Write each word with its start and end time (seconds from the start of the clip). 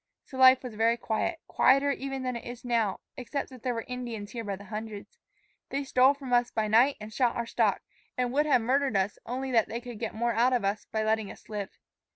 So 0.25 0.35
life 0.35 0.63
was 0.63 0.73
very 0.73 0.97
quiet, 0.97 1.41
quieter 1.47 1.91
even 1.91 2.23
than 2.23 2.35
it 2.35 2.43
is 2.49 2.65
now, 2.65 3.01
except 3.17 3.51
that 3.51 3.61
there 3.61 3.75
were 3.75 3.85
Indians 3.87 4.31
here 4.31 4.43
by 4.43 4.55
the 4.55 4.63
hundreds. 4.63 5.19
They 5.69 5.83
stole 5.83 6.15
from 6.15 6.33
us 6.33 6.49
by 6.49 6.67
night 6.67 6.97
and 6.99 7.13
shot 7.13 7.35
our 7.35 7.45
stock, 7.45 7.83
and 8.17 8.33
would 8.33 8.47
have 8.47 8.61
murdered 8.63 8.97
us 8.97 9.19
only 9.27 9.51
that 9.51 9.67
they 9.69 9.79
could 9.79 9.99
get 9.99 10.15
more 10.15 10.33
out 10.33 10.53
of 10.53 10.65
us 10.65 10.85
by 10.91 11.03
letting 11.03 11.29
us 11.29 11.49
live. 11.49 11.77